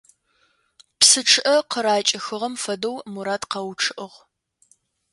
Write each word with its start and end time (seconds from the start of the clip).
Псы 0.99 1.21
чъыӏэ 1.29 1.55
къыракӏыхыгъэм 1.71 2.53
фэдэу 2.63 2.95
Мурат 3.13 3.43
къэучъыӏыгъ. 3.51 4.17